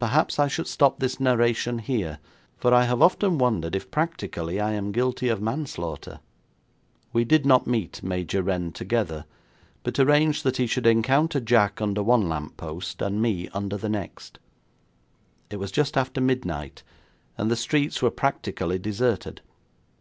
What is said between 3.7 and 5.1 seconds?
if practically I am